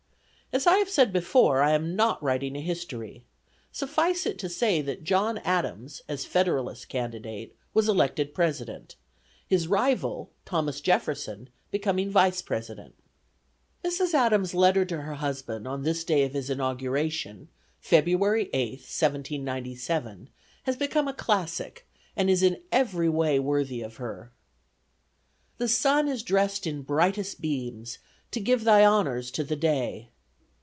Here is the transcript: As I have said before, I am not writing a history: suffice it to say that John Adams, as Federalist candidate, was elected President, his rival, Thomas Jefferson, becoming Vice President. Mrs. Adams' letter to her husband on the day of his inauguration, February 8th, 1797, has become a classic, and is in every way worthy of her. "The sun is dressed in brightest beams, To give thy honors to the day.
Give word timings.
As 0.53 0.67
I 0.67 0.75
have 0.79 0.89
said 0.89 1.13
before, 1.13 1.61
I 1.61 1.71
am 1.71 1.95
not 1.95 2.21
writing 2.21 2.57
a 2.57 2.61
history: 2.61 3.23
suffice 3.71 4.25
it 4.25 4.37
to 4.39 4.49
say 4.49 4.81
that 4.81 5.05
John 5.05 5.37
Adams, 5.45 6.01
as 6.09 6.25
Federalist 6.25 6.89
candidate, 6.89 7.55
was 7.73 7.87
elected 7.87 8.33
President, 8.33 8.97
his 9.47 9.69
rival, 9.69 10.29
Thomas 10.43 10.81
Jefferson, 10.81 11.49
becoming 11.71 12.09
Vice 12.09 12.41
President. 12.41 12.95
Mrs. 13.81 14.13
Adams' 14.13 14.53
letter 14.53 14.83
to 14.83 15.03
her 15.03 15.13
husband 15.13 15.69
on 15.69 15.83
the 15.83 15.93
day 15.93 16.23
of 16.23 16.33
his 16.33 16.49
inauguration, 16.49 17.47
February 17.79 18.47
8th, 18.53 18.91
1797, 19.01 20.29
has 20.63 20.75
become 20.75 21.07
a 21.07 21.13
classic, 21.13 21.87
and 22.13 22.29
is 22.29 22.43
in 22.43 22.61
every 22.73 23.07
way 23.07 23.39
worthy 23.39 23.81
of 23.81 23.95
her. 23.95 24.33
"The 25.59 25.69
sun 25.69 26.09
is 26.09 26.23
dressed 26.23 26.67
in 26.67 26.81
brightest 26.81 27.39
beams, 27.39 27.99
To 28.31 28.41
give 28.41 28.65
thy 28.65 28.83
honors 28.83 29.31
to 29.31 29.45
the 29.45 29.55
day. 29.55 30.09